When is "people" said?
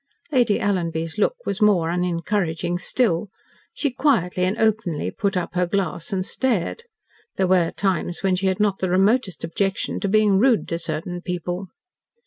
11.21-11.67